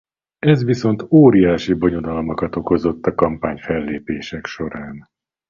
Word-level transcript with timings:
Ez 0.39 0.63
viszont 0.63 1.05
óriási 1.09 1.73
bonyodalmakat 1.73 2.55
okot 2.55 3.05
a 3.05 3.15
kampányfellépések 3.15 4.45
során. 4.45 5.07